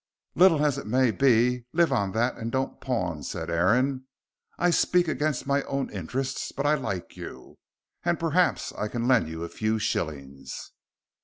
[0.33, 4.07] "Little as it may be, live on that and don't pawn," said Aaron.
[4.57, 7.59] "I speak against my own interests, but I like you,
[8.03, 10.71] and perhaps I can lend you a few shillings."